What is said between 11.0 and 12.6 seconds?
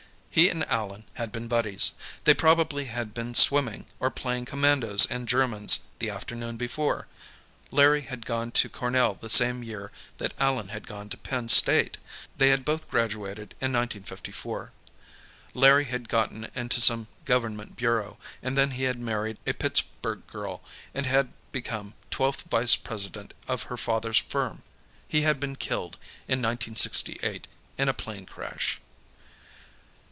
to Penn State; they